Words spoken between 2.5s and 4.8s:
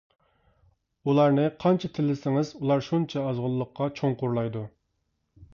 ئۇلار شۇنچە ئازغۇنلۇققا چوڭقۇرلايدۇ.